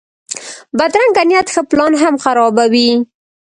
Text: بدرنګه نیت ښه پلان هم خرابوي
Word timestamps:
بدرنګه 0.77 1.23
نیت 1.29 1.47
ښه 1.53 1.61
پلان 1.69 1.93
هم 2.01 2.15
خرابوي 2.23 2.89